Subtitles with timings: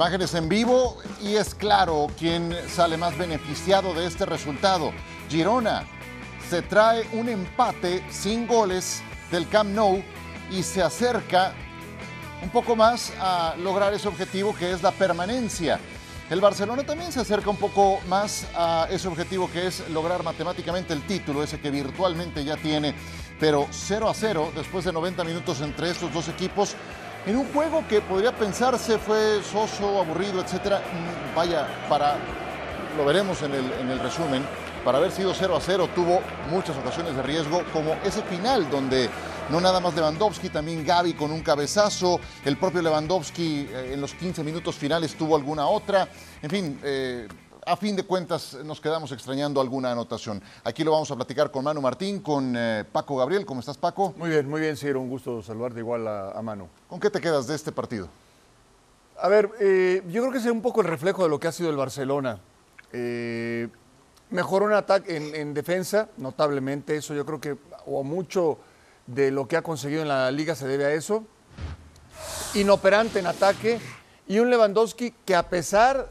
[0.00, 4.92] Imágenes en vivo y es claro quién sale más beneficiado de este resultado.
[5.28, 5.84] Girona
[6.48, 10.02] se trae un empate sin goles del Camp Nou
[10.50, 11.52] y se acerca
[12.42, 15.78] un poco más a lograr ese objetivo que es la permanencia.
[16.30, 20.94] El Barcelona también se acerca un poco más a ese objetivo que es lograr matemáticamente
[20.94, 22.94] el título, ese que virtualmente ya tiene,
[23.38, 26.74] pero 0 a 0 después de 90 minutos entre estos dos equipos
[27.26, 30.80] en un juego que podría pensarse fue soso, aburrido, etcétera.
[31.34, 32.16] Vaya, para
[32.96, 34.42] lo veremos en el, en el resumen.
[34.84, 36.20] Para haber sido 0 a 0 tuvo
[36.50, 39.10] muchas ocasiones de riesgo, como ese final donde
[39.50, 44.14] no nada más Lewandowski, también Gaby con un cabezazo, el propio Lewandowski eh, en los
[44.14, 46.08] 15 minutos finales tuvo alguna otra.
[46.40, 47.28] En fin, eh,
[47.70, 50.42] a fin de cuentas nos quedamos extrañando alguna anotación.
[50.64, 53.46] Aquí lo vamos a platicar con Manu Martín, con eh, Paco Gabriel.
[53.46, 54.12] ¿Cómo estás, Paco?
[54.16, 55.00] Muy bien, muy bien, Ciro.
[55.00, 56.68] Un gusto saludarte igual a, Manu.
[56.88, 58.08] ¿Con qué te quedas de este partido?
[59.20, 61.52] A ver, eh, yo creo que es un poco el reflejo de lo que ha
[61.52, 62.40] sido el Barcelona.
[62.92, 63.68] Eh,
[64.30, 66.96] mejoró en ataque, en, defensa, notablemente.
[66.96, 68.58] Eso yo creo que, o mucho
[69.06, 71.24] de lo que ha conseguido en la liga se debe a eso.
[72.54, 73.78] Inoperante en ataque.
[74.26, 76.08] Y un Lewandowski que a pesar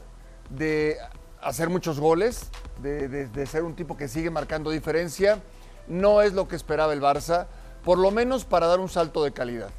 [0.48, 0.96] de
[1.42, 2.50] hacer muchos goles,
[2.82, 5.42] de, ser un tipo que sigue marcando diferencia.
[5.88, 7.46] No es lo que esperaba el Barça,
[7.84, 9.70] por lo menos para dar un salto de calidad.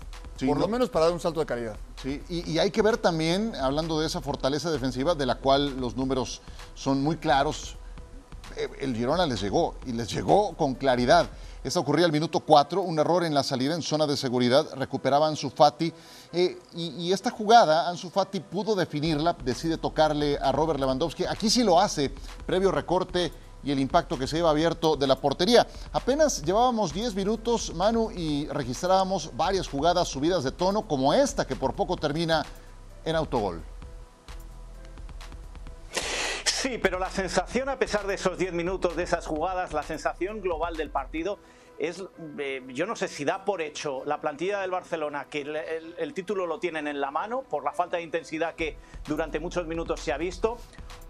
[0.46, 1.76] por lo menos para dar un salto de calidad.
[2.02, 5.96] Sí, y, hay que ver también, hablando de esa fortaleza defensiva, de la cual los
[5.96, 6.42] números
[6.74, 7.78] son muy claros,
[8.58, 11.28] eh, el Girona les llegó, y les llegó con claridad.
[11.64, 15.28] Esto ocurría al minuto 4, un error en la salida en zona de seguridad, recuperaba
[15.28, 15.94] Ansu Fati
[16.34, 21.62] eh, y, esta jugada Ansu Fati pudo definirla, decide tocarle a Robert Lewandowski, aquí sí
[21.64, 22.12] lo hace,
[22.48, 23.32] previo recorte
[23.64, 25.68] y el impacto que se lleva abierto de la portería.
[25.94, 31.56] Apenas llevábamos 10 minutos, Manu, y registrábamos varias jugadas subidas de tono como esta que
[31.56, 32.44] por poco termina
[33.06, 33.62] en autogol.
[36.62, 40.42] Sí, pero la sensación, a pesar de esos 10 minutos, de esas jugadas, la sensación
[40.42, 41.40] global del partido
[41.80, 42.04] es,
[42.38, 46.46] eh, yo no sé si da por hecho la plantilla del Barcelona que el, título
[46.46, 48.78] lo tienen en la mano por la falta de intensidad que
[49.08, 50.60] durante muchos minutos se ha visto,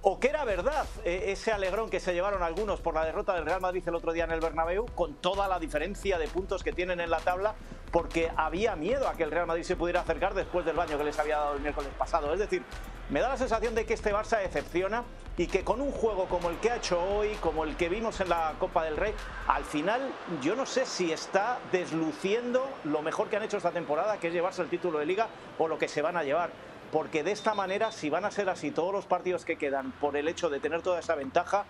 [0.03, 3.45] o que era verdad eh, ese alegrón que se llevaron algunos por la derrota del
[3.45, 6.71] Real Madrid el otro día en el Bernabéu, con toda la diferencia de puntos que
[6.71, 7.53] tienen en la tabla,
[7.91, 11.03] porque había miedo a que el Real Madrid se pudiera acercar después del baño que
[11.03, 12.33] les había dado el miércoles pasado.
[12.33, 12.63] Es decir,
[13.09, 15.03] me da la sensación de que este Barça decepciona
[15.37, 18.19] y que con un juego como el que ha hecho hoy, como el que vimos
[18.21, 19.13] en la Copa del Rey,
[19.47, 20.01] al final
[20.41, 24.33] yo no sé si está desluciendo lo mejor que han hecho esta temporada, que es
[24.33, 25.27] llevarse el título de liga
[25.59, 26.49] o lo que se van a llevar.
[26.91, 30.17] Porque de esta manera, si van a ser así todos los partidos que quedan por
[30.17, 31.65] el hecho de tener toda esa ventaja,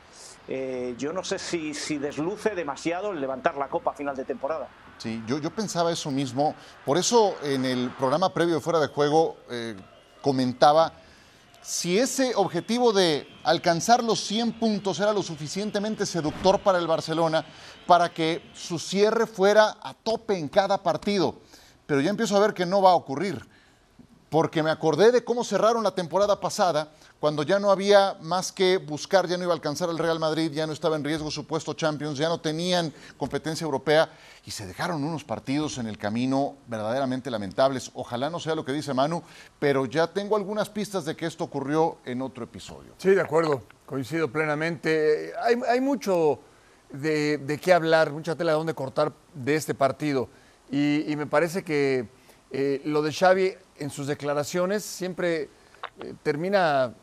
[0.47, 4.67] eh, yo no sé si, desluce demasiado el levantar la copa a final de temporada.
[4.97, 6.55] Sí, yo, yo pensaba eso mismo.
[6.85, 9.75] Por eso en el programa previo de Fuera de Juego eh,
[10.21, 10.93] comentaba
[11.61, 17.45] si ese objetivo de alcanzar los 100 puntos era lo suficientemente seductor para el Barcelona
[17.85, 21.35] para que su cierre fuera a tope en cada partido.
[21.85, 23.47] Pero ya empiezo a ver que no va a ocurrir
[24.31, 28.78] porque me acordé de cómo cerraron la temporada pasada, cuando ya no había más que
[28.78, 31.46] buscar, ya no iba a alcanzar el Real Madrid, ya no estaba en riesgo su
[31.46, 34.09] puesto Champions, ya no tenían competencia europea
[34.46, 37.92] y se dejaron unos partidos en el camino verdaderamente lamentables.
[37.94, 39.22] Ojalá no sea lo que dice Manu,
[39.59, 42.94] pero ya tengo algunas pistas de que esto ocurrió en otro episodio.
[43.00, 45.34] Sí, de acuerdo, coincido plenamente.
[45.44, 46.40] Hay, mucho
[46.90, 50.30] de, qué hablar, mucha tela de dónde cortar de este partido
[50.72, 52.08] y, me parece que
[52.51, 55.50] eh, lo de Xavi en sus declaraciones siempre
[56.00, 56.94] eh, termina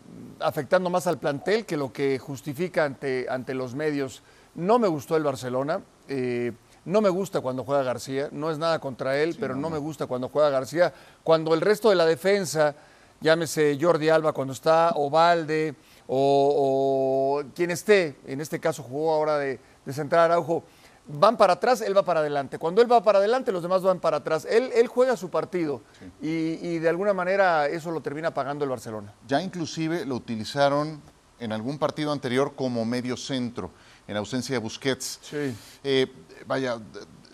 [0.40, 4.22] afectando más al plantel que lo que justifica ante, ante los medios.
[4.54, 5.80] No me gustó el Barcelona.
[6.08, 6.52] Eh,
[6.84, 10.06] no me gusta cuando juega García, no es nada contra él, pero no, me gusta
[10.06, 10.92] cuando juega García.
[11.22, 12.74] Cuando el resto de la defensa,
[13.20, 15.74] llámese Jordi Alba cuando está, Ovalde,
[16.06, 20.64] o, o quien esté, en este caso jugó ahora de, de central Araujo,
[21.08, 22.58] van para atrás, él va para adelante.
[22.58, 24.46] Cuando él va para adelante, los demás van para atrás.
[24.48, 25.80] Él, él juega su partido
[26.20, 29.14] y, de alguna manera eso lo termina pagando el Barcelona.
[29.26, 31.00] Ya inclusive lo utilizaron
[31.40, 33.70] en algún partido anterior como medio centro,
[34.06, 35.18] en ausencia de Busquets.
[35.22, 35.54] Sí.
[35.82, 36.12] Eh,
[36.46, 36.78] vaya.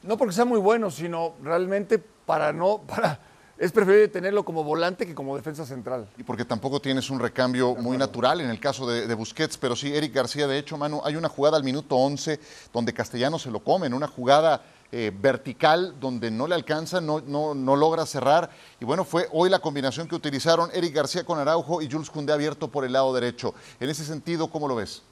[0.03, 3.19] No porque sea muy bueno, sino realmente para no, para
[3.57, 6.09] es preferible tenerlo como volante que como defensa central.
[6.19, 9.95] Y porque tampoco tienes un recambio muy natural en el caso de, Busquets, pero sí,
[9.95, 12.41] Eric García, de hecho, Manu, hay una jugada al minuto 11
[12.73, 17.21] donde Castellano se lo come, en una jugada eh, vertical donde no le alcanza, no,
[17.21, 18.51] no, no, logra cerrar.
[18.81, 22.33] Y bueno, fue hoy la combinación que utilizaron Eric García con Araujo y Jules Cundé
[22.33, 23.55] abierto por el lado derecho.
[23.79, 25.03] En ese sentido, ¿cómo lo ves?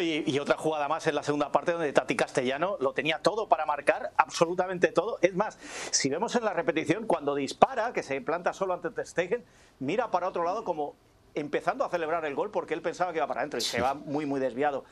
[0.00, 3.66] Y, otra jugada más en la segunda parte donde Tati Castellano lo tenía todo para
[3.66, 5.18] marcar, absolutamente todo.
[5.22, 5.58] Es más,
[5.90, 9.44] si vemos en la repetición, cuando dispara, que se planta solo ante Ter Stegen,
[9.80, 10.94] mira para otro lado como
[11.34, 13.94] empezando a celebrar el gol porque él pensaba que iba para adentro y se va
[13.94, 14.84] muy, muy desviado.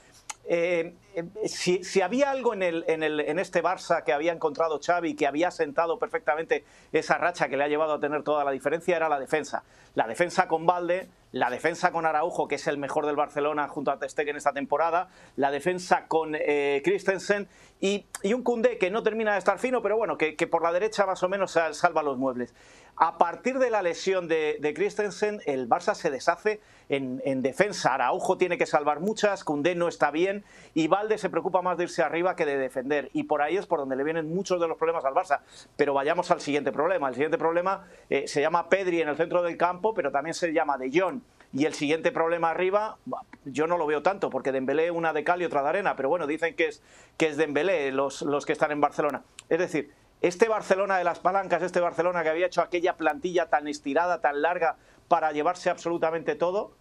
[0.44, 4.80] Eh, eh, si, había algo en, el, en, el, en, este Barça que había encontrado
[4.84, 8.50] Xavi, que había sentado perfectamente esa racha que le ha llevado a tener toda la
[8.50, 9.62] diferencia, era la defensa.
[9.94, 13.90] La defensa con Valde, la defensa con Araujo, que es el mejor del Barcelona junto
[13.90, 17.48] a Ter en esta temporada, la defensa con eh, Christensen
[17.80, 21.06] y, un Koundé que no termina de estar fino, pero bueno, que, por la derecha
[21.06, 22.54] más o menos salva los muebles.
[22.96, 27.94] A partir de la lesión de, Christensen, el Barça se deshace en, en, defensa.
[27.94, 30.44] Araujo tiene que salvar muchas, Koundé no está bien
[30.74, 33.10] y Valde se preocupa más de irse arriba que de defender.
[33.14, 35.40] Y por ahí es por donde le vienen muchos de los problemas al Barça.
[35.76, 37.08] Pero vayamos al siguiente problema.
[37.08, 40.52] El siguiente problema eh, se llama Pedri en el centro del campo, pero también se
[40.52, 41.22] llama De Jong.
[41.54, 42.96] Y el siguiente problema arriba,
[43.44, 46.08] yo no lo veo tanto, porque Dembélé una de cal y otra de arena, pero
[46.08, 46.82] bueno, dicen que es,
[47.18, 49.22] que es Dembélé los, los que están en Barcelona.
[49.50, 53.68] Es decir, este Barcelona de las palancas, este Barcelona que había hecho aquella plantilla tan
[53.68, 54.76] estirada, tan larga,
[55.08, 56.72] para llevarse absolutamente todo,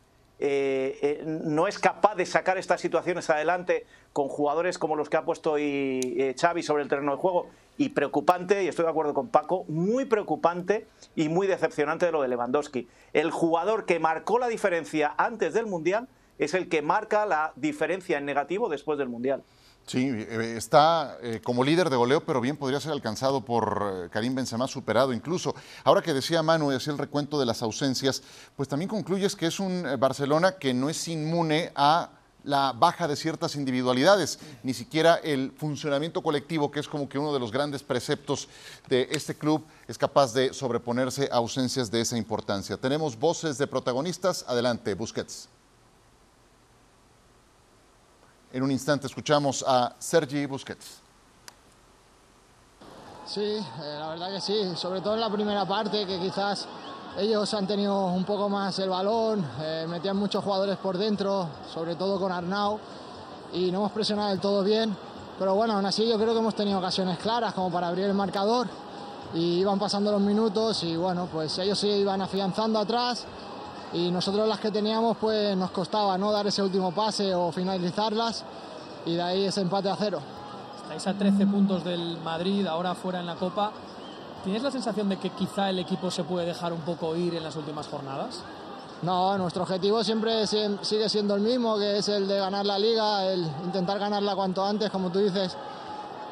[0.44, 5.18] eh, eh, no es capaz de sacar estas situaciones adelante con jugadores como los que
[5.18, 7.48] ha puesto hoy eh, Xavi sobre el terreno de juego.
[7.78, 12.22] Y preocupante, y estoy de acuerdo con Paco, muy preocupante y muy decepcionante de lo
[12.22, 12.88] de Lewandowski.
[13.14, 16.08] El jugador que marcó la diferencia antes del Mundial
[16.42, 19.44] es el que marca la diferencia en negativo después del Mundial.
[19.86, 24.10] Sí, eh, está eh, como líder de goleo, pero bien podría ser alcanzado por eh,
[24.10, 25.54] Karim Benzema, superado incluso.
[25.84, 28.24] Ahora que decía Manu y hacía el recuento de las ausencias,
[28.56, 32.10] pues también concluyes que es un Barcelona que no es inmune a
[32.44, 37.32] la baja de ciertas individualidades, ni siquiera el funcionamiento colectivo, que es como que uno
[37.34, 38.48] de los grandes preceptos
[38.90, 42.78] de este club, es capaz de sobreponerse a ausencias de esa importancia.
[42.78, 44.44] Tenemos voces de protagonistas.
[44.48, 45.50] Adelante, Busquets.
[48.54, 51.00] En un instante escuchamos a Sergi Busquets.
[53.26, 53.64] Sí, eh,
[53.98, 56.68] la verdad que sí, sobre todo en la primera parte, que quizás
[57.18, 61.96] ellos han tenido un poco más el balón, eh, metían muchos jugadores por dentro, sobre
[61.96, 62.78] todo con Arnau,
[63.54, 64.98] y no hemos presionado del todo bien.
[65.40, 68.14] Pero bueno, aún así yo creo que hemos tenido ocasiones claras como para abrir el
[68.14, 68.68] marcador
[69.34, 73.26] y iban pasando los minutos y bueno, pues ellos sí iban afianzando atrás
[73.94, 78.44] y nosotros las que teníamos pues nos costaba no dar ese último pase o finalizarlas
[79.06, 80.20] y de ahí ese empate a cero.
[80.82, 83.72] Estáis a 13 puntos del Madrid, ahora fuera en la Copa.
[84.44, 87.44] ¿Tienes la sensación de que quizá el equipo se puede dejar un poco ir en
[87.44, 88.42] las últimas jornadas?
[89.02, 93.26] No, nuestro objetivo siempre sigue siendo el mismo, que es el de ganar la liga,
[93.26, 95.56] el intentar ganarla cuanto antes, como tú dices.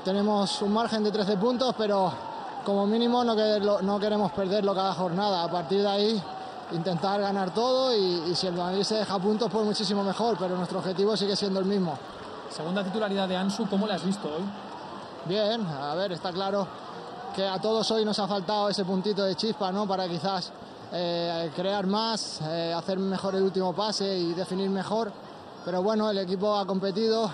[0.05, 2.11] Tenemos un margen de 13 puntos, pero
[2.65, 3.35] como mínimo no,
[3.81, 5.43] no queremos perderlo cada jornada.
[5.43, 6.23] A partir de ahí
[6.71, 10.79] intentar ganar todo y, si el Madrid se deja puntos pues muchísimo mejor, pero nuestro
[10.79, 11.97] objetivo sigue siendo el mismo.
[12.49, 14.43] Segunda titularidad de Ansu, ¿cómo le has visto hoy?
[15.25, 16.67] Bien, a ver, está claro
[17.35, 19.87] que a todos hoy nos ha faltado ese puntito de chispa, ¿no?
[19.87, 20.51] Para quizás
[20.91, 25.11] eh, crear más, eh, hacer mejor el último pase y definir mejor.
[25.65, 27.29] Pero bueno, el equipo ha competido,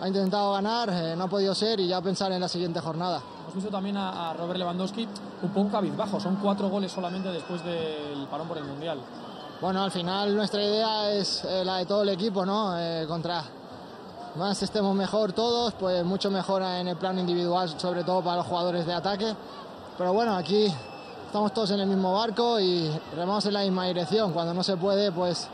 [0.00, 3.20] ha intentado ganar, eh, no ha podido ser y ya pensar en la siguiente jornada.
[3.42, 5.08] Hemos visto también a, Robert Lewandowski
[5.42, 8.98] un poco cabizbajo, son cuatro goles solamente después del parón por el Mundial.
[9.60, 12.78] Bueno, al final nuestra idea es eh, la de todo el equipo, ¿no?
[12.78, 13.42] Eh, contra
[14.36, 18.46] más estemos mejor todos, pues mucho mejor en el plano individual, sobre todo para los
[18.46, 19.34] jugadores de ataque.
[19.96, 20.70] Pero bueno, aquí
[21.24, 24.34] estamos todos en el mismo barco y remamos en la misma dirección.
[24.34, 25.48] Cuando no se puede, pues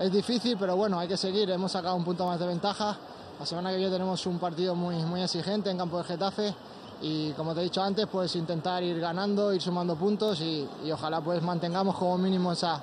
[0.00, 1.48] es difícil, pero bueno, hay que seguir.
[1.48, 2.98] Hemos sacado un punto más de ventaja
[3.38, 6.54] la semana que viene tenemos un partido muy, exigente en campo de Getafe
[7.02, 11.20] y como te he dicho antes, pues intentar ir ganando, ir sumando puntos y, ojalá
[11.20, 12.82] pues mantengamos como mínimo esa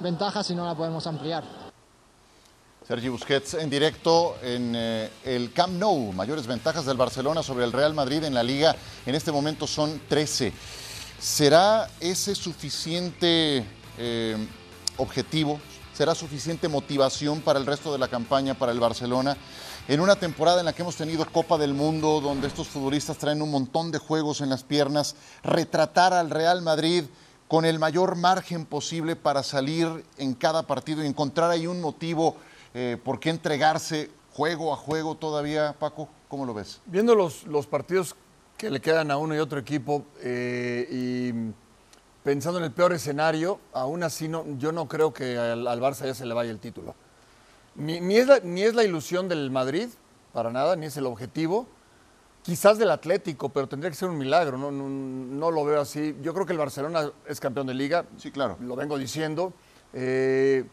[0.00, 1.44] ventaja si no la podemos ampliar.
[2.86, 6.12] Sergi Busquets en directo en eh, el Camp Nou.
[6.12, 8.74] Mayores ventajas del Barcelona sobre el Real Madrid en la liga
[9.06, 10.52] en este momento son 13.
[11.20, 13.64] ¿Será ese suficiente
[13.96, 14.36] eh,
[14.96, 15.60] objetivo?
[15.94, 19.36] ¿Será suficiente motivación para el resto de la campaña para el Barcelona?
[19.88, 23.42] En una temporada en la que hemos tenido Copa del Mundo, donde estos futbolistas traen
[23.42, 27.04] un montón de juegos en las piernas, retratar al Real Madrid
[27.48, 32.36] con el mayor margen posible para salir en cada partido y encontrar ahí un motivo
[32.74, 36.80] eh, por qué entregarse juego a juego todavía, Paco, ¿cómo lo ves?
[36.86, 38.14] Viendo los, los partidos
[38.56, 41.52] que le quedan a uno y otro equipo eh, y
[42.22, 46.06] pensando en el peor escenario, aún así no, yo no creo que al, al Barça
[46.06, 46.94] ya se le vaya el título.
[47.74, 48.26] Ni, es
[48.74, 49.88] la, ilusión del Madrid,
[50.32, 51.66] para nada, ni es el objetivo.
[52.42, 56.16] Quizás del Atlético, pero tendría que ser un milagro, no, no, lo veo así.
[56.22, 58.04] Yo creo que el Barcelona es campeón de liga.
[58.16, 58.56] Sí, claro.
[58.60, 59.52] Lo vengo diciendo.
[59.92, 60.64] Eh,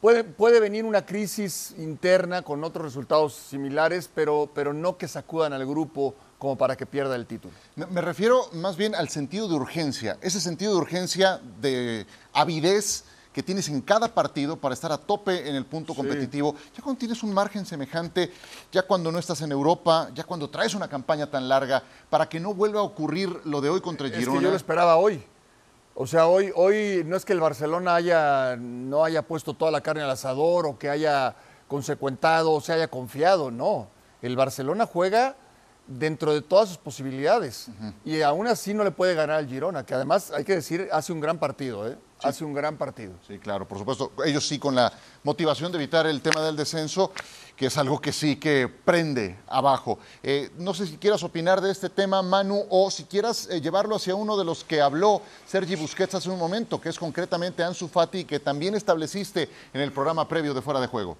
[0.00, 5.54] puede, puede venir una crisis interna con otros resultados similares, pero, pero no que sacudan
[5.54, 7.54] al grupo como para que pierda el título.
[7.76, 13.04] Me, me refiero más bien al sentido de urgencia, ese sentido de urgencia de avidez
[13.32, 16.54] que tienes en cada partido para estar a tope en el punto competitivo.
[16.76, 18.30] Ya cuando tienes un margen semejante,
[18.70, 22.38] ya cuando no estás en Europa, ya cuando traes una campaña tan larga, para que
[22.38, 24.38] no vuelva a ocurrir lo de hoy contra el Es Girona.
[24.38, 25.22] que yo lo esperaba hoy.
[25.94, 29.80] O sea, hoy, hoy no es que el Barcelona haya, no haya puesto toda la
[29.82, 31.34] carne al asador o que haya
[31.68, 33.88] consecuentado o se haya confiado, no.
[34.20, 35.36] El Barcelona juega
[35.98, 37.68] dentro de todas sus posibilidades
[38.04, 41.12] y aún así no le puede ganar al Girona, que además hay que decir, hace
[41.12, 41.96] un gran partido, ¿eh?
[42.22, 43.14] Hace un gran partido.
[43.26, 44.12] Sí, claro, por supuesto.
[44.24, 44.92] Ellos sí con la
[45.24, 47.10] motivación de evitar el tema del descenso,
[47.56, 49.98] que es algo que sí que prende abajo.
[50.22, 53.96] Eh, no sé si quieras opinar de este tema, Manu, o si quieras eh, llevarlo
[53.96, 57.88] hacia uno de los que habló Sergi Busquets hace un momento, que es concretamente Ansu
[57.88, 61.16] Fati, que también estableciste en el programa previo de Fuera de Juego.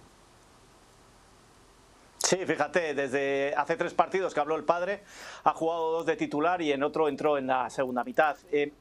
[2.32, 5.02] Sí, fíjate, desde hace tres partidos que habló el padre,
[5.44, 8.38] ha jugado dos de titular y en otro entró en la segunda mitad.
[8.50, 8.72] Eh,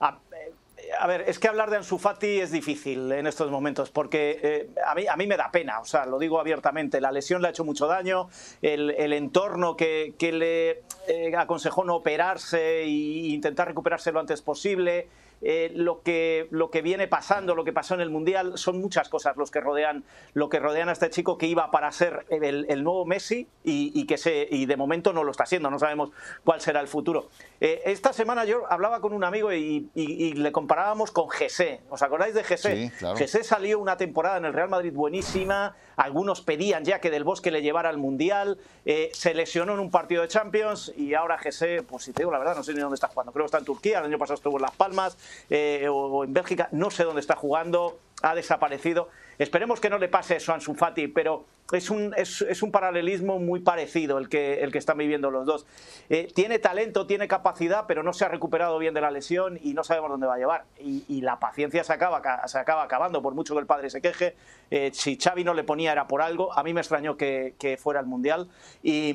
[0.00, 0.52] a, eh,
[0.98, 4.68] a ver, es que hablar de Ansu Fati es difícil en estos momentos porque eh,
[4.86, 7.48] a, mí, a mí me da pena, o sea, lo digo abiertamente, la lesión le
[7.48, 8.28] ha hecho mucho daño,
[8.60, 14.42] el, el entorno que, que le eh, aconsejó no operarse e intentar recuperarse lo antes
[14.42, 15.08] posible.
[15.42, 19.08] Eh, lo, que, lo que viene pasando, lo que pasó en el Mundial, son muchas
[19.08, 20.04] cosas los que rodean,
[20.34, 23.90] lo que rodean a este chico que iba para ser el, el nuevo Messi y,
[23.98, 26.10] y que se, y de momento no lo está siendo, no sabemos
[26.44, 27.28] cuál será el futuro.
[27.60, 31.80] Eh, esta semana yo hablaba con un amigo y, y- y le comparábamos con Gesé.
[31.88, 32.76] ¿Os acordáis de Gesé?
[32.76, 33.16] Sí, claro.
[33.16, 37.50] Gesé salió una temporada en el Real Madrid buenísima, algunos pedían ya que Del Bosque
[37.50, 41.82] le llevara al Mundial, eh, se lesionó en un partido de Champions y ahora Gesé,
[41.82, 43.32] pues si te digo la verdad, no sé ni dónde está jugando.
[43.32, 45.16] Creo que está en Turquía, el año pasado estuvo en Las Palmas
[45.48, 49.08] eh, o, o en Bélgica, no sé dónde está jugando, ha desaparecido.
[49.38, 52.70] Esperemos que no le pase eso a Ansu Fati, pero es un, es, es un
[52.72, 55.66] paralelismo muy parecido el que, el que están viviendo los dos.
[56.10, 59.72] Eh, tiene talento, tiene capacidad, pero no se ha recuperado bien de la lesión y
[59.72, 60.64] no sabemos dónde va a llevar.
[60.78, 63.88] Y, y la paciencia se acaba, ca- se acaba acabando, por mucho que el padre
[63.88, 64.34] se queje.
[64.70, 66.52] Eh, si Xavi no le ponía era por algo.
[66.52, 68.48] A mí me extrañó que, que fuera al Mundial
[68.82, 69.10] y,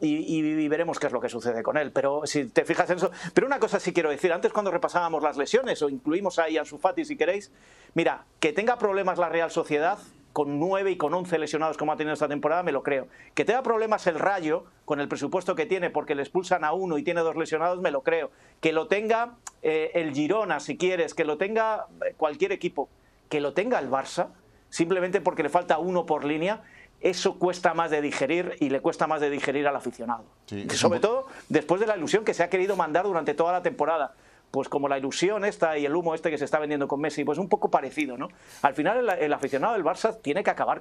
[0.00, 0.26] y-
[0.60, 1.92] y veremos qué es lo que sucede con él.
[1.92, 3.10] Pero si te fijas en eso...
[3.32, 4.32] Pero una cosa sí quiero decir.
[4.32, 7.52] Antes cuando repasábamos las lesiones, o incluimos ahí a Ansu Fati si queréis,
[7.94, 9.98] mira, que tenga problemas la Real Sociedad
[10.32, 13.06] con 9 y con 11 lesionados como ha tenido esta temporada, me lo creo.
[13.34, 16.98] Que tenga problemas el Rayo con el presupuesto que tiene porque le expulsan a uno
[16.98, 18.32] y tiene dos lesionados, me lo creo.
[18.60, 22.88] Que lo tenga eh, el Girona, si quieres, que lo tenga eh, cualquier equipo,
[23.28, 24.30] que lo tenga el Barça,
[24.70, 26.62] simplemente porque le falta uno por línea,
[27.00, 30.24] eso cuesta más de digerir y le cuesta más de digerir al aficionado.
[30.46, 33.52] Sí, Sobre un- todo después de la ilusión que se ha querido mandar durante toda
[33.52, 34.14] la temporada.
[34.52, 37.24] Pues como la ilusión esta y el humo este que se está vendiendo con Messi,
[37.24, 38.28] pues un poco parecido, ¿no?
[38.60, 40.80] Al final el, aficionado del Barça tiene que acabar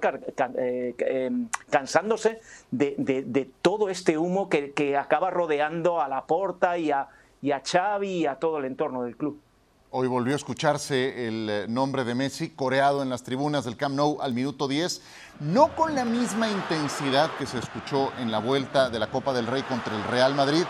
[0.58, 1.32] eh, eh,
[1.70, 7.08] cansándose de, todo este humo que, acaba rodeando a la Porta y a,
[7.42, 9.40] y y a todo el entorno del club.
[9.94, 13.96] Hoy volvió a escucharse el eh, nombre de Messi coreado en las tribunas del Camp
[13.96, 15.02] Nou al minuto 10,
[15.42, 19.48] no con la misma intensidad que se escuchó en la vuelta de la Copa del
[19.48, 20.64] Rey contra el Real Madrid,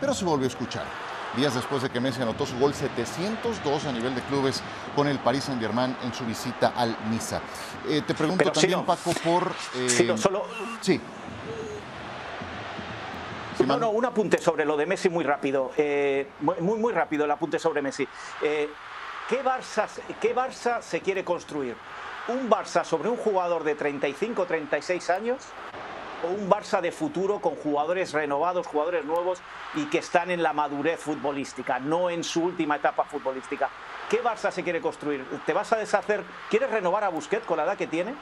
[0.00, 1.11] pero se volvió a escuchar.
[1.36, 4.62] Días después de que Messi anotó su gol 702 a nivel de clubes
[4.94, 7.40] con el Paris Saint-Germain en su visita al Niza.
[7.88, 9.50] Eh, te pregunto Pero, también, Paco, por...
[9.76, 10.44] eh, Silo, solo,
[10.82, 11.00] Sí.
[13.66, 15.70] No, no, un apunte sobre lo de Messi muy rápido.
[15.76, 18.06] Eh, muy, muy rápido el apunte sobre Messi.
[18.42, 18.68] Eh,
[19.28, 21.76] ¿qué, Barça, se- ¿Qué Barça se quiere construir?
[22.28, 25.38] ¿Un Barça sobre un jugador de 35 36 años?
[26.24, 29.40] ¿O un Barça de futuro con jugadores renovados, jugadores nuevos
[29.74, 33.68] y que están en la madurez futbolística, no en su última etapa futbolística?
[34.08, 35.24] ¿Qué Barça se quiere construir?
[35.44, 36.22] ¿Te vas a deshacer?
[36.48, 38.14] ¿Quieres renovar a Busquets con la edad que tiene?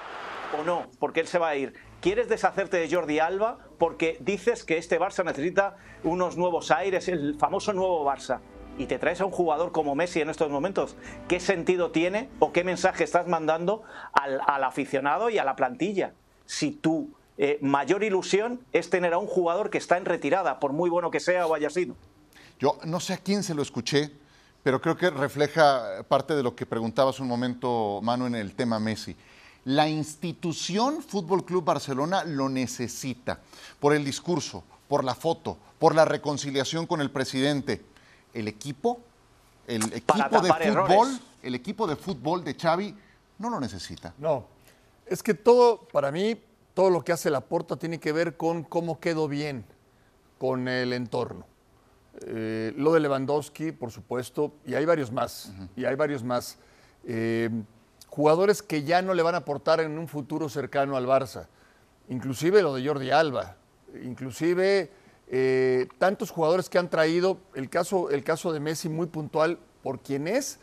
[0.58, 1.74] o no, porque él se va a ir.
[2.00, 7.36] ¿Quieres deshacerte de Jordi Alba porque dices que este Barça necesita unos nuevos aires, el
[7.38, 8.40] famoso nuevo Barça?
[8.78, 10.96] Y te traes a un jugador como Messi en estos momentos.
[11.28, 16.14] ¿Qué sentido tiene o qué mensaje estás mandando al, aficionado y a la plantilla?
[16.46, 17.10] Si tu
[17.42, 21.10] eh, mayor ilusión es tener a un jugador que está en retirada, por muy bueno
[21.10, 21.96] que sea o haya sido.
[22.58, 24.12] Yo no sé a quién se lo escuché,
[24.62, 28.78] pero creo que refleja parte de lo que preguntabas un momento, Manu, en el tema
[28.78, 29.16] Messi.
[29.64, 33.40] La institución Fútbol Club Barcelona lo necesita
[33.78, 37.80] por el discurso, por la foto, por la reconciliación con el presidente.
[38.34, 39.00] El equipo,
[39.66, 41.20] el equipo de fútbol, errores.
[41.42, 42.94] el equipo de fútbol de Xavi
[43.38, 44.12] no lo necesita.
[44.18, 44.44] No,
[45.06, 46.38] es que todo, para mí,
[46.74, 49.64] todo lo que hace la Porta tiene que ver con cómo quedo bien
[50.38, 51.46] con el entorno.
[52.22, 56.58] Eh, lo de Lewandowski, por supuesto, y hay varios más, y hay varios más.
[57.04, 57.50] Eh,
[58.08, 61.46] jugadores que ya no le van a aportar en un futuro cercano al Barça.
[62.08, 63.56] Inclusive lo de Jordi Alba,
[64.02, 64.90] inclusive
[65.28, 70.00] eh, tantos jugadores que han traído, el caso, el caso de Messi muy puntual por
[70.00, 70.58] quien es,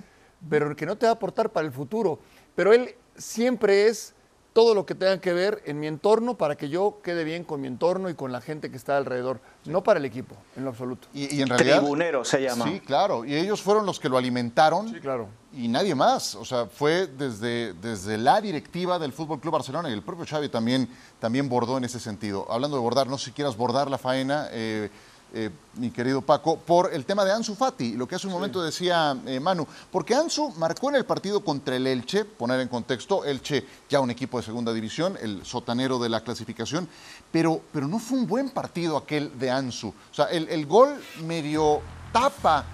[0.49, 2.19] pero que no te va a aportar para el futuro.
[2.53, 4.13] Pero él siempre es
[4.57, 7.61] todo lo que tenga que ver en mi entorno para que yo quede bien con
[7.61, 10.71] mi entorno y con la gente que está alrededor, no para el equipo, en lo
[10.71, 11.07] absoluto.
[11.13, 11.77] Y, en realidad...
[11.77, 12.65] Tribunero se llama.
[12.65, 14.89] Sí, claro, y ellos fueron los que lo alimentaron.
[14.89, 15.27] Sí, claro.
[15.53, 19.93] Y nadie más, o sea, fue desde, desde la directiva del Fútbol Club Barcelona y
[19.93, 22.51] el propio Xavi también, también bordó en ese sentido.
[22.51, 24.89] Hablando de bordar, no sé si quieras bordar la faena, eh,
[25.33, 28.61] eh, mi querido Paco, por el tema de Ansu Fati, lo que hace un momento
[28.61, 33.25] decía eh, Manu, porque Ansu marcó en el partido contra el Elche, poner en contexto,
[33.25, 36.87] Elche ya un equipo de segunda división, el sotanero de la clasificación,
[37.31, 39.89] pero, pero no fue un buen partido aquel de Ansu.
[39.89, 41.81] O sea, el, el gol medio
[42.11, 42.65] tapa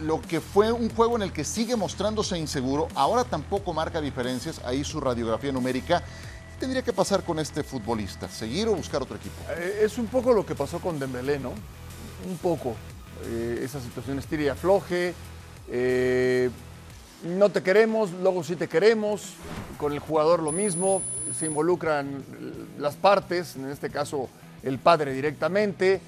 [0.00, 4.60] lo que fue un juego en el que sigue mostrándose inseguro, ahora tampoco marca diferencias,
[4.64, 6.00] ahí su radiografía numérica.
[6.00, 8.28] ¿Qué tendría que pasar con este futbolista?
[8.28, 9.34] ¿Seguir o buscar otro equipo?
[9.50, 11.52] Eh, es un poco lo que pasó con Dembélé, ¿no?
[12.24, 12.74] Un poco
[13.24, 15.14] eh, esa situación estira y afloje.
[15.68, 16.50] Eh,
[17.24, 19.34] no te queremos, luego sí te queremos.
[19.78, 21.02] Con el jugador lo mismo,
[21.38, 22.24] se involucran
[22.78, 24.28] las partes, en este caso
[24.62, 26.00] el padre directamente.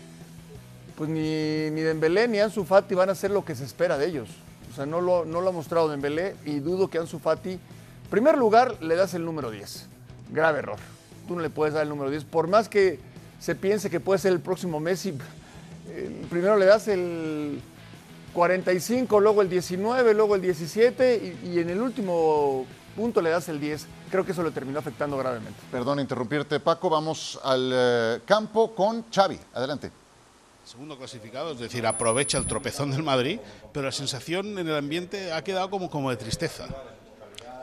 [0.97, 4.07] Pues ni, ni Dembélé ni Ansu Fati van a hacer lo que se espera de
[4.07, 4.29] ellos.
[4.71, 7.61] O sea, no lo, no lo ha mostrado Dembélé y dudo que Ansu Fati, en
[8.11, 9.87] primer lugar, le das el número 10.
[10.31, 10.79] Grave error.
[11.27, 12.25] Tú no le puedes dar el número 10.
[12.25, 12.99] Por más que
[13.41, 15.17] se piense que puede ser el próximo Messi,
[16.29, 17.61] primero le das el
[18.33, 22.67] 45, luego el 19, luego el 17 y, en el último
[22.97, 23.87] punto le das el 10.
[24.11, 25.59] Creo que eso le terminó afectando gravemente.
[25.71, 26.89] Perdón interrumpirte, Paco.
[26.89, 29.39] Vamos al eh, campo con Xavi.
[29.55, 29.91] Adelante.
[30.65, 33.41] Segundo clasificado, es decir, aprovecha el tropezón del Madrid,
[33.73, 36.67] pero la sensación en el ambiente ha quedado como, como de tristeza.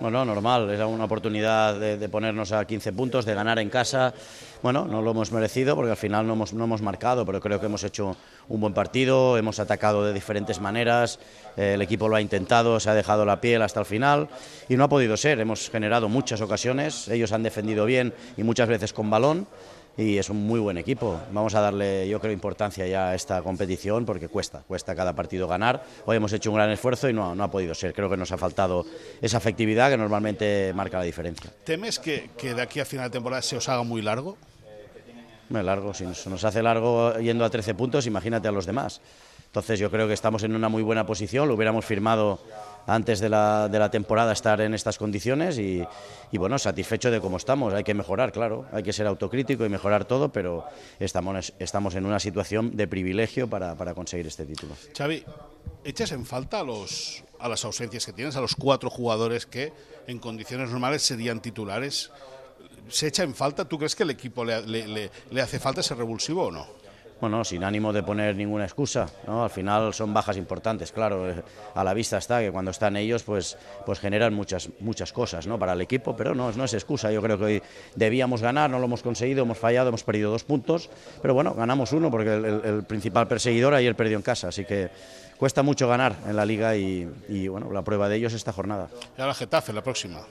[0.02, 4.14] Bueno, normal, era una oportunidad de, ponernos a 15 puntos, de ganar en casa.
[4.62, 7.62] Bueno, no lo hemos merecido porque al final no hemos, no hemos marcado, pero creo
[7.62, 8.18] que hemos hecho
[8.50, 11.20] un buen partido, hemos atacado de diferentes maneras,
[11.56, 14.28] el equipo lo ha intentado, se ha dejado la piel hasta el final
[14.68, 15.40] y no ha podido ser.
[15.40, 19.48] Hemos generado muchas ocasiones, ellos han defendido bien y muchas veces con balón
[19.98, 21.20] y es un muy buen equipo.
[21.32, 25.48] Vamos a darle, yo creo, importancia ya a esta competición porque cuesta, cuesta cada partido
[25.48, 25.84] ganar.
[26.06, 27.94] Hoy hemos hecho un gran esfuerzo y no, no ha podido ser.
[27.94, 28.86] Creo que nos ha faltado
[29.22, 31.52] esa efectividad que normalmente marca la diferencia.
[31.64, 34.38] ¿Temes que, que de aquí a final de temporada se os haga muy largo?
[35.50, 39.00] Muy largo, si nos, nos hace largo yendo a 13 puntos, imagínate a los demás.
[39.46, 42.40] Entonces yo creo que estamos en una muy buena posición, lo hubiéramos firmado
[42.88, 45.84] antes de la, de la temporada estar en estas condiciones y,
[46.32, 47.74] y, bueno, satisfecho de cómo estamos.
[47.74, 50.66] Hay que mejorar, claro, hay que ser autocrítico y mejorar todo, pero
[51.00, 54.76] estamos, estamos en una situación de privilegio para, para conseguir este título.
[54.96, 55.24] Xavi,
[55.84, 59.74] ¿echas en falta a, los, a las ausencias que tienes, a los cuatro jugadores que
[60.08, 62.12] en condiciones normales serían titulares?
[62.88, 63.66] ¿Se echa en falta?
[63.66, 66.85] ¿Tú crees que el equipo le, le, le hace falta ese revulsivo o no?
[67.20, 69.44] Bueno, sin ánimo de poner ninguna excusa, ¿no?
[69.44, 73.24] Al final son bajas importantes, claro, eh, a la vista está que cuando están ellos
[73.24, 75.58] pues, pues generan muchas, muchas cosas, ¿no?
[75.58, 77.64] Para el equipo, pero no, no es excusa, yo creo que hoy
[77.96, 80.90] debíamos ganar, no lo hemos conseguido, hemos fallado, hemos perdido dos puntos,
[81.22, 84.90] pero bueno, ganamos uno porque el, principal perseguidor ayer perdió en casa, así que
[85.38, 88.90] cuesta mucho ganar en la liga y, bueno, la prueba de ellos esta jornada.
[89.18, 90.22] Y ahora Getafe, la próxima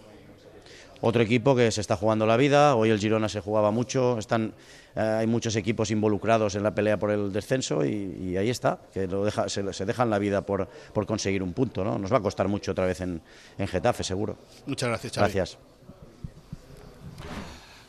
[1.05, 2.75] otro equipo que se está jugando la vida.
[2.75, 4.55] Hoy el Girona se jugaba mucho, están,
[4.97, 9.07] eh, hay muchos equipos involucrados en la pelea por el descenso y, ahí está, que
[9.07, 11.85] lo deja, se, dejan la vida por, por, conseguir un punto.
[11.85, 11.99] ¿no?
[11.99, 13.21] Nos va a costar mucho otra vez en,
[13.59, 14.39] en Getafe, seguro.
[14.67, 15.33] Muchas gracias, Xavi.
[15.33, 15.59] Gracias.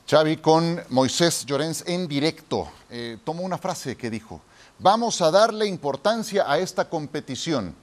[0.10, 2.70] Xavi con Moisés Llorens en directo.
[2.90, 4.42] Eh, tomo una frase que dijo,
[4.78, 7.74] vamos a darle importancia a esta competición.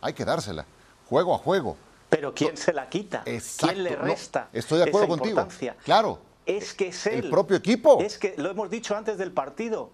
[0.00, 0.64] Hay que dársela,
[1.08, 1.76] juego a juego.
[2.10, 3.22] Pero ¿quién se la quita?
[3.24, 4.48] ¿Quién le resta?
[4.52, 5.46] estoy de acuerdo contigo.
[5.84, 6.18] Claro.
[6.44, 7.26] Es que es él.
[7.26, 8.00] El propio equipo.
[8.00, 9.92] Es que lo hemos dicho antes del partido.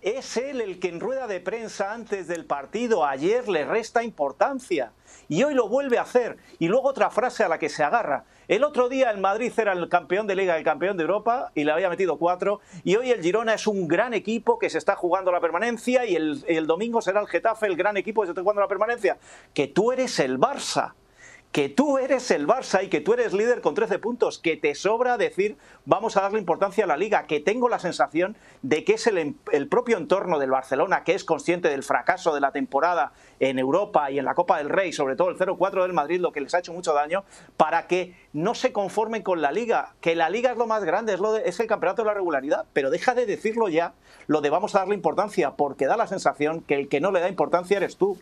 [0.00, 4.92] Es él el que en rueda de prensa antes del partido ayer le resta importancia
[5.28, 6.38] y hoy lo vuelve a hacer.
[6.58, 8.24] Y luego otra frase a la que se agarra.
[8.48, 11.64] El otro día el Madrid era el campeón de Liga, el campeón de Europa y
[11.64, 12.60] le había metido cuatro.
[12.82, 16.16] Y hoy el Girona es un gran equipo que se está jugando la permanencia y
[16.16, 19.18] el, el domingo será el Getafe, el gran equipo que se está jugando la permanencia.
[19.52, 20.94] Que tú eres el Barça
[21.52, 24.74] que tú eres el Barça y que tú eres líder con 13 puntos, que te
[24.76, 28.94] sobra decir vamos a darle importancia a la liga, que tengo la sensación de que
[28.94, 33.12] es el, el, propio entorno del Barcelona que es consciente del fracaso de la temporada
[33.40, 36.30] en Europa y en la Copa del Rey, sobre todo el 0-4 del Madrid, lo
[36.30, 37.24] que les ha hecho mucho daño,
[37.56, 41.18] para que no se conformen con la liga, que la liga es lo más grande,
[41.44, 43.94] es el campeonato de la regularidad, pero deja de decirlo ya,
[44.28, 47.20] lo de vamos a darle importancia, porque da la sensación que el que no le
[47.20, 48.18] da importancia eres tú.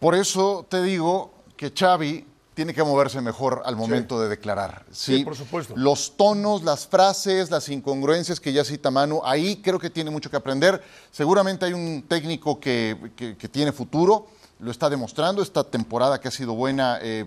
[0.00, 4.84] Por eso te digo, que Xavi tiene que moverse mejor al momento de declarar.
[4.90, 5.74] Sí, por supuesto.
[5.76, 10.30] Los tonos, las frases, las incongruencias que ya cita Manu, ahí creo que tiene mucho
[10.30, 10.82] que aprender.
[11.12, 14.26] Seguramente hay un técnico que, que- que tiene futuro,
[14.60, 16.98] lo está demostrando, esta temporada que ha sido buena.
[17.02, 17.26] eh,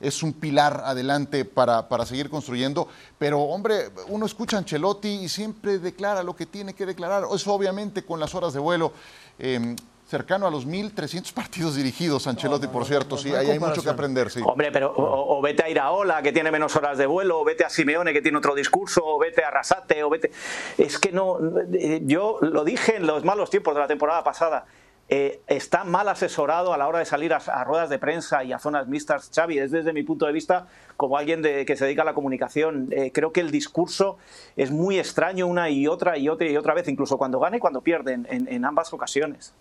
[0.00, 5.28] es un pilar adelante para, para seguir construyendo, pero hombre, uno escucha a Ancelotti y
[5.30, 8.92] siempre declara lo que tiene que declarar, eso obviamente con las horas de vuelo,
[9.38, 9.74] eh,
[10.06, 13.82] cercano a los 1.300 partidos dirigidos, Ancelotti, por cierto, sí, no hay ahí hay mucho
[13.82, 14.40] que aprender, sí.
[14.44, 17.64] Hombre, pero o, o vete a Iraola, que tiene menos horas de vuelo, o vete
[17.64, 20.30] a Simeone, que tiene otro discurso, o vete a Rasate, o vete...
[20.78, 21.38] Es que no...
[21.72, 24.66] eh, Yo lo dije en los malos tiempos de la temporada pasada.
[25.08, 28.52] eh, está mal asesorado a la hora de salir a, a ruedas de prensa y
[28.52, 29.30] a zonas mixtas.
[29.34, 32.14] Xavi, es desde mi punto de vista, como alguien de- que se dedica a la
[32.14, 34.16] comunicación, eh, creo que el discurso
[34.56, 37.60] es muy extraño una y otra y otra y otra vez, incluso cuando gana y
[37.60, 39.52] cuando pierde, en- en ambas ocasiones.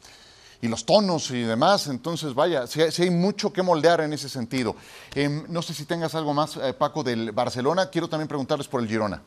[0.64, 1.88] Y los tonos y demás.
[1.88, 4.78] Entonces, vaya, sí, hay- sí hay mucho que moldear en ese sentido.
[5.14, 7.90] Em, no sé si tengas algo más, eh, Paco, del Barcelona.
[7.90, 9.22] Quiero también preguntarles por el Girona.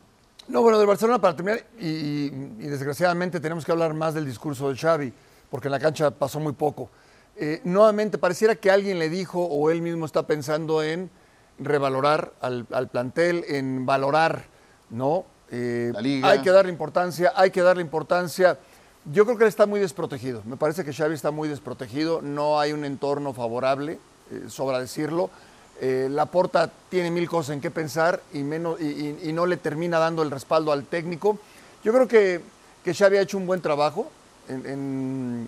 [0.47, 2.25] No, bueno, del Barcelona para terminar, y, y-
[2.59, 5.13] y desgraciadamente tenemos que hablar más del discurso de Xavi,
[5.51, 6.89] porque en la cancha pasó muy poco.
[7.35, 11.11] Eh, nuevamente, pareciera que alguien le dijo o él mismo está pensando en
[11.59, 14.45] revalorar al, al plantel, en valorar,
[14.89, 15.25] ¿no?
[15.51, 16.29] Eh, La liga.
[16.29, 18.57] Hay que darle importancia, hay que darle importancia.
[19.13, 20.41] Yo creo que él está muy desprotegido.
[20.45, 22.21] Me parece que Xavi está muy desprotegido.
[22.21, 23.99] No hay un entorno favorable,
[24.31, 25.29] eh, sobra decirlo.
[25.79, 30.23] Eh, Laporta tiene mil cosas en qué pensar y, menos, y, no le termina dando
[30.23, 31.37] el respaldo al técnico.
[31.83, 32.41] Yo creo que,
[32.83, 34.09] que Xavi ha hecho un buen trabajo
[34.49, 35.45] eh,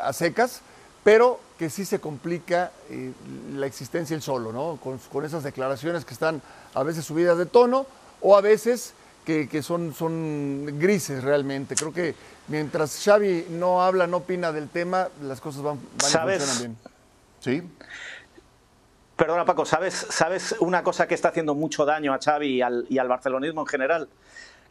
[0.00, 0.60] a secas,
[1.04, 3.12] pero que sí se complica eh,
[3.54, 4.78] la existencia él solo, ¿no?
[4.80, 6.42] Con esas declaraciones que están
[6.74, 7.86] a veces subidas de tono
[8.20, 11.74] o a veces que, que son, son grises realmente.
[11.74, 12.14] Creo que
[12.48, 16.42] mientras Xavi no habla, no opina del tema, las cosas van, van y ¿Sabes?
[16.42, 16.92] funcionan bien.
[17.40, 17.86] ¿Sí?
[19.16, 22.86] Perdona, Paco, ¿sabes, ¿sabes una cosa que está haciendo mucho daño a Xavi y al,
[22.88, 24.08] y al barcelonismo en general?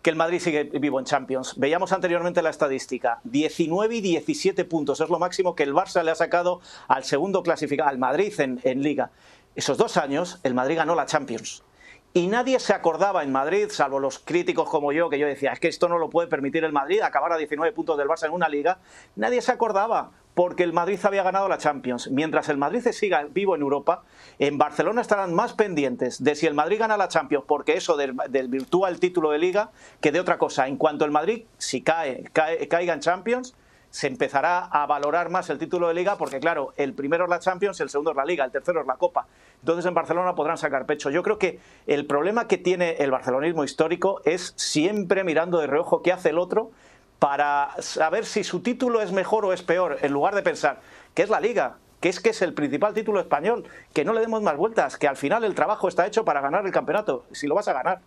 [0.01, 1.53] Que el Madrid sigue vivo en Champions.
[1.57, 3.19] Veíamos anteriormente la estadística.
[3.25, 5.01] 19 y 17 puntos.
[5.01, 8.59] Es lo máximo que el Barça le ha sacado al segundo clasificado, al Madrid en,
[8.63, 9.11] en Liga.
[9.55, 11.63] Esos dos años, el Madrid ganó la Champions.
[12.11, 15.59] Y nadie se acordaba en Madrid, salvo los críticos como yo, que yo decía, es
[15.59, 18.31] que esto no lo puede permitir el Madrid, acabar a 19 puntos del Barça en
[18.33, 18.79] una liga.
[19.15, 22.09] Nadie se acordaba, porque el Madrid había ganado la Champions.
[22.09, 24.01] Mientras el Madrid se siga vivo en Europa,
[24.39, 28.15] en Barcelona estarán más pendientes de si el Madrid gana la Champions, porque eso del-
[28.33, 29.69] el título de liga,
[30.01, 30.67] que de otra cosa.
[30.67, 33.53] En cuanto el Madrid, si cae, cae- caiga en Champions,
[33.89, 37.39] se empezará a valorar más el título de liga porque, claro, el primero es la
[37.39, 39.27] Champions, el segundo es la liga, el tercero es la Copa.
[39.61, 41.09] Entonces en Barcelona podrán sacar pecho.
[41.09, 46.01] Yo creo que el problema que tiene el barcelonismo histórico es siempre mirando de reojo
[46.03, 46.71] qué hace el otro
[47.17, 50.79] para saber si su título es mejor o es peor, en lugar de pensar
[51.13, 54.21] que es la liga, que es que es el principal título español, que no le
[54.21, 57.47] demos más vueltas, que al final el trabajo está hecho para ganar el campeonato, si
[57.47, 57.99] lo vas a ganar.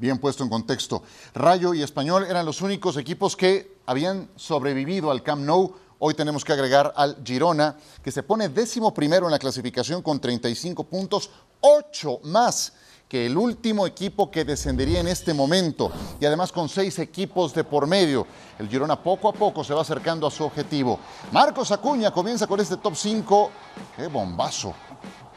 [0.00, 1.02] Bien puesto en contexto.
[1.34, 5.74] Rayo y Español eran los únicos equipos que habían sobrevivido al Camp Nou.
[5.98, 10.18] Hoy tenemos que agregar al Girona, que se pone décimo primero en la clasificación con
[10.18, 11.28] 35 puntos,
[11.60, 12.72] ocho más
[13.06, 17.64] que el último equipo que descendería en este momento y además con seis equipos de
[17.64, 18.26] por medio.
[18.58, 20.98] El Girona poco a poco se va acercando a su objetivo.
[21.30, 23.50] Marcos Acuña comienza con este top 5.
[23.98, 24.74] ¡Qué bombazo!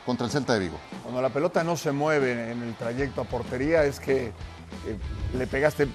[0.05, 0.77] Contra el Celta de Vigo.
[1.01, 4.31] Cuando la pelota no se mueve en el trayecto a portería es que eh,
[5.37, 5.87] le pegaste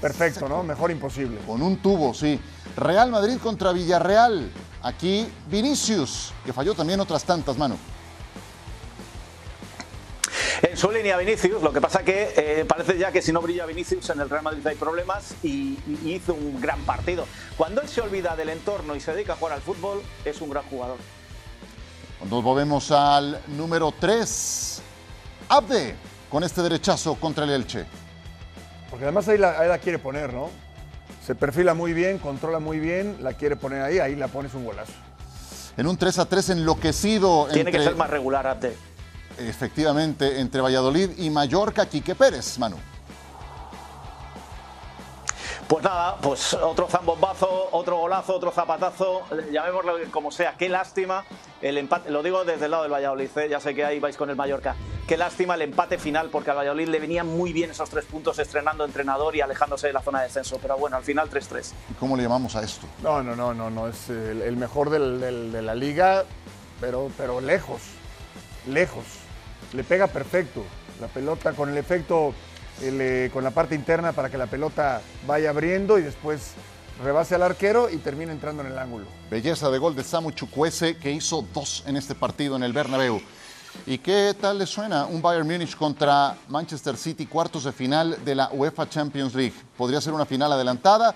[0.00, 0.62] perfecto, ¿no?
[0.62, 1.38] Mejor imposible.
[1.46, 2.38] Con un tubo, sí.
[2.76, 4.50] Real Madrid contra Villarreal.
[4.82, 7.78] Aquí Vinicius, que falló también otras tantas, mano.
[10.62, 13.66] En su línea Vinicius, lo que pasa que eh, parece ya que si no brilla
[13.66, 17.26] Vinicius en el Real Madrid hay problemas y, y hizo un gran partido.
[17.56, 20.50] Cuando él se olvida del entorno y se dedica a jugar al fútbol, es un
[20.50, 20.98] gran jugador.
[22.24, 24.82] Nos volvemos al número 3.
[25.48, 25.94] Abde,
[26.30, 27.86] con este derechazo contra el Elche.
[28.90, 30.50] Porque además ahí la, ahí la quiere poner, ¿no?
[31.24, 34.64] Se perfila muy bien, controla muy bien, la quiere poner ahí, ahí la pones un
[34.64, 34.92] golazo.
[35.76, 38.76] En un 3 a 3 enloquecido Tiene que ser más regular, Abde.
[39.38, 42.76] efectivamente, entre Valladolid y Mallorca, Quique Pérez, Manu.
[45.68, 50.54] Pues nada, pues otro zambombazo, otro golazo, otro zapatazo, llamémoslo como sea.
[50.56, 51.24] Qué lástima
[51.60, 53.48] el empate, lo digo desde el lado del Valladolid, ¿eh?
[53.48, 54.76] ya sé que ahí vais con el Mallorca.
[55.08, 58.38] Qué lástima el empate final, porque al Valladolid le venían muy bien esos tres puntos
[58.38, 60.58] estrenando entrenador y alejándose de la zona de descenso.
[60.62, 61.72] Pero bueno, al final 3-3.
[61.90, 62.86] ¿Y cómo le llamamos a esto?
[63.02, 66.24] No, no, no, no, no, es el, el mejor del- del- de la liga,
[66.80, 67.80] pero, pero lejos,
[68.68, 69.04] lejos.
[69.72, 70.62] Le pega perfecto.
[71.00, 72.34] La pelota con el efecto,
[72.82, 76.52] eh, con la parte interna para que la pelota vaya abriendo y después
[77.02, 79.06] rebase al arquero y termine entrando en el ángulo.
[79.30, 83.20] Belleza de gol de Samu Chukwueze, que hizo dos en este partido en el Bernabéu.
[83.84, 88.34] ¿Y qué tal les suena un Bayern Múnich contra Manchester City, cuartos de final de
[88.34, 89.54] la UEFA Champions League?
[89.76, 91.14] Podría ser una final adelantada.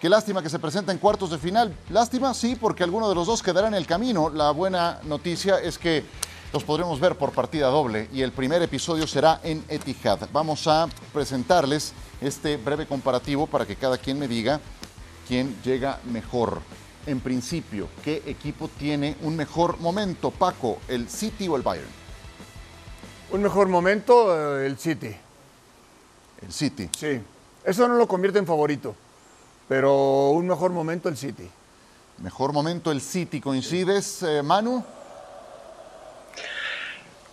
[0.00, 1.74] Qué lástima que se presenta en cuartos de final.
[1.90, 4.30] Lástima, sí, porque alguno de los dos quedará en el camino.
[4.30, 6.04] La buena noticia es que
[6.52, 10.28] los podremos ver por partida doble y el primer episodio será en Etihad.
[10.32, 14.60] Vamos a presentarles este breve comparativo para que cada quien me diga
[15.26, 16.60] quién llega mejor.
[17.06, 20.30] En principio, ¿qué equipo tiene un mejor momento?
[20.30, 21.88] Paco, ¿el City o el Bayern?
[23.30, 25.14] Un mejor momento, eh, el City.
[26.42, 26.88] El City.
[26.98, 27.20] Sí.
[27.64, 28.94] Eso no lo convierte en favorito,
[29.68, 31.48] pero un mejor momento, el City.
[32.18, 33.40] Mejor momento, el City.
[33.40, 34.82] ¿Coincides, eh, Manu?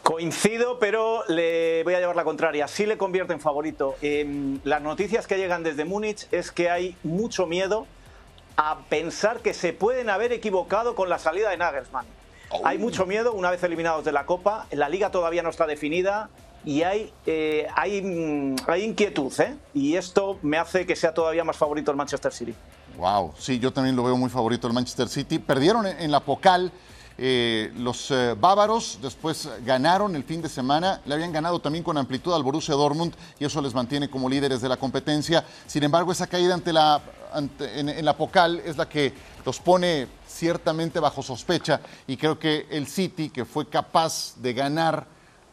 [0.06, 2.68] Coincido, pero le voy a llevar la contraria.
[2.68, 3.96] Sí le convierte en favorito.
[4.04, 7.88] Em, las noticias que llegan desde Múnich es que hay mucho miedo
[8.56, 12.06] a pensar que se pueden haber equivocado con la salida de Nagelsmann.
[12.63, 14.68] Hay mucho miedo una vez eliminados de la Copa.
[14.70, 16.30] La liga todavía no está definida
[16.63, 19.34] y hay, eh, hay, mm, hay inquietud.
[19.39, 19.56] ¿eh?
[19.74, 22.54] Y esto me hace que sea todavía más favorito el Manchester City.
[22.96, 25.39] Wow, sí, yo también lo veo muy favorito el Manchester City.
[25.39, 26.72] Perdieron en, en la Pocal.
[27.17, 31.97] Eh, los eh, bávaros después ganaron el fin de semana, le habían ganado también con
[31.97, 35.45] amplitud al Borussia Dortmund y eso les mantiene como líderes de la competencia.
[35.65, 37.01] Sin embargo, esa caída ante la,
[37.34, 39.13] ante- en, la Pocal es la que
[39.45, 45.06] los pone ciertamente bajo sospecha y creo que el City, que fue capaz de ganar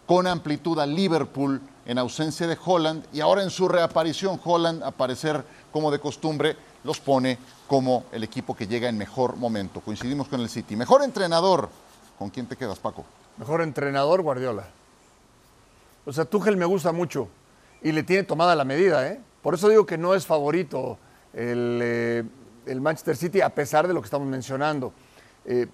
[0.04, 5.44] con amplitud al Liverpool en ausencia de Holland y ahora en su reaparición Holland aparecer
[5.70, 7.38] como de costumbre los pone
[7.72, 9.80] como el equipo que llega en mejor momento.
[9.80, 10.76] Coincidimos con el City.
[10.76, 11.70] Mejor entrenador.
[12.18, 13.06] ¿Con quién te quedas, Paco?
[13.38, 14.66] Mejor entrenador, Guardiola.
[16.04, 17.28] O sea, Tuchel me gusta mucho
[17.80, 19.22] y le tiene tomada la medida, ¿eh?
[19.40, 20.98] Por eso digo que no es favorito
[21.32, 22.24] el, eh,
[22.66, 24.92] el Manchester City, a pesar de lo que estamos mencionando.
[25.46, 25.66] Eh,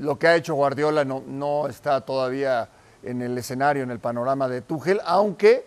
[0.00, 2.70] lo que ha hecho Guardiola no, no está todavía
[3.02, 5.66] en el escenario, en el panorama de Tuchel, aunque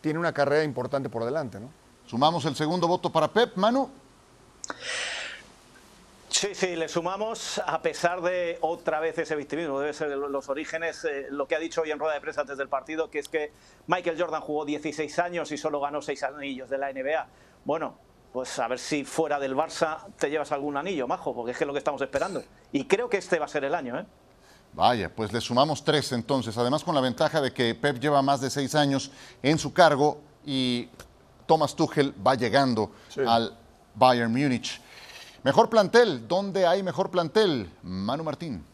[0.00, 1.68] tiene una carrera importante por delante, ¿no?
[2.06, 3.90] Sumamos el segundo voto para Pep, Manu.
[6.38, 10.48] Sí, sí, le sumamos a pesar de otra vez ese victimismo, debe ser de los
[10.48, 13.18] orígenes, eh, lo que ha dicho hoy en rueda de prensa antes del partido, que
[13.18, 13.50] es que
[13.88, 17.26] Michael Jordan jugó 16 años y solo ganó 6 anillos de la NBA.
[17.64, 17.98] Bueno,
[18.32, 21.64] pues a ver si fuera del Barça te llevas algún anillo, majo, porque es que
[21.64, 22.40] es lo que estamos esperando.
[22.70, 24.06] Y creo que este va a ser el año, ¿eh?
[24.74, 28.40] Vaya, pues le sumamos tres entonces, además con la ventaja de que Pep lleva más
[28.40, 29.10] de seis años
[29.42, 30.88] en su cargo y
[31.46, 33.22] Thomas Tuchel va llegando Sí.
[33.26, 33.58] al
[33.96, 34.80] Bayern Múnich.
[35.44, 37.70] Mejor plantel, ¿dónde hay mejor plantel?
[37.82, 38.64] Manu Martín.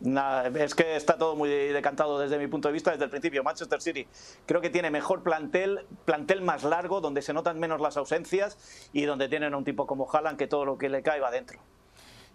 [0.00, 3.44] Nada, es que está todo muy decantado desde mi punto de vista desde el principio.
[3.44, 4.08] Manchester City
[4.46, 8.58] creo que tiene mejor plantel, plantel más largo, donde se notan menos las ausencias
[8.92, 11.30] y donde tienen a un tipo como Haaland que todo lo que le cae va
[11.30, 11.60] dentro.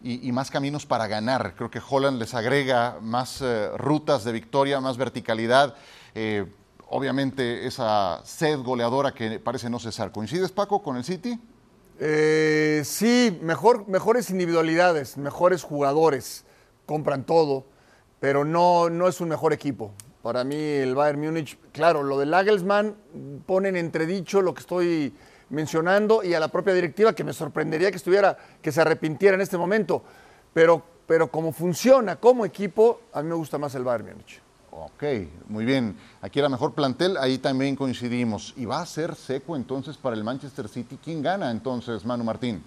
[0.02, 1.56] y, y más caminos para ganar.
[1.56, 5.76] Creo que Holland les agrega más eh, rutas de victoria, más verticalidad.
[6.16, 6.46] eh,
[6.90, 10.14] obviamente esa sed goleadora que parece no cesar.
[10.14, 11.38] ¿Coincides, Paco, con el City?
[12.00, 16.46] Eh, sí, mejor, mejores individualidades, mejores jugadores,
[16.86, 17.66] compran todo,
[18.20, 19.94] pero no, no es un mejor equipo.
[20.22, 22.96] Para mí el Bayern Múnich, claro, lo del Nagelsmann
[23.46, 25.14] pone en entredicho lo que estoy
[25.50, 29.42] mencionando y a la propia directiva que me sorprendería que estuviera, que se arrepintiera en
[29.42, 30.04] este momento,
[30.54, 34.47] pero, pero como funciona como equipo, a mí me gusta más el Bayern Múnich.
[34.80, 35.04] Ok,
[35.48, 35.98] muy bien.
[36.22, 38.54] Aquí era mejor plantel, ahí también coincidimos.
[38.56, 41.00] ¿Y va a ser seco entonces para el Manchester City?
[41.04, 42.64] ¿Quién gana entonces, Manu Martín?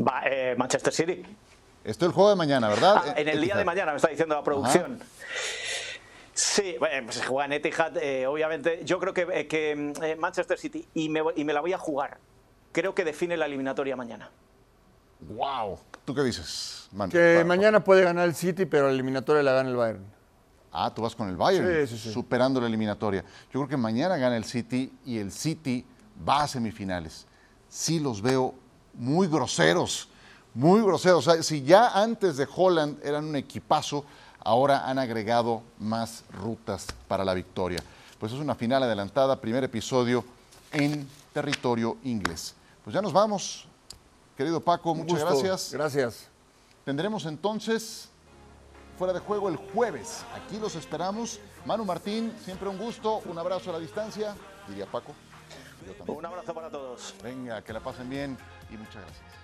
[0.00, 1.22] Va, eh, Manchester City.
[1.84, 3.02] Esto es el juego de mañana, ¿verdad?
[3.04, 5.00] Ah, en el día de mañana me está diciendo la producción.
[6.34, 8.80] Sí, bueno, pues se juega en Etihad, eh, obviamente.
[8.84, 11.78] Yo creo que, eh, que, eh, Manchester City, y me, y me la voy a
[11.78, 12.18] jugar,
[12.72, 14.30] creo que define la eliminatoria mañana.
[15.28, 15.78] Wow.
[16.04, 17.12] ¿Tú qué dices, Manu?
[17.12, 20.04] Que mañana puede ganar el City, pero la eliminatoria la gana el Bayern.
[20.72, 22.12] Ah, tú vas con el Bayern, Sí, sí, sí.
[22.12, 23.22] superando la eliminatoria.
[23.52, 25.84] Yo creo que mañana gana el City y el City
[26.26, 27.26] va a semifinales.
[27.68, 28.54] Sí los veo
[28.94, 30.08] muy groseros,
[30.54, 31.26] muy groseros.
[31.26, 34.04] O sea, si ya antes de Holland eran un equipazo,
[34.40, 37.78] ahora han agregado más rutas para la victoria.
[38.18, 40.24] Pues es una final adelantada, primer episodio
[40.72, 42.54] en territorio inglés.
[42.82, 43.68] Pues ya nos vamos.
[44.42, 45.38] Querido Paco, Un muchas gusto.
[45.38, 45.72] gracias.
[45.72, 46.28] Gracias.
[46.84, 48.08] Tendremos entonces
[48.98, 50.24] fuera de juego el jueves.
[50.34, 51.38] Aquí los esperamos.
[51.64, 53.18] Manu Martín, siempre un gusto.
[53.26, 54.34] Un abrazo a la distancia,
[54.66, 55.12] diría Paco.
[55.86, 56.18] Yo también.
[56.18, 57.14] Un abrazo para todos.
[57.22, 58.36] Venga, que la pasen bien
[58.68, 59.41] y muchas gracias.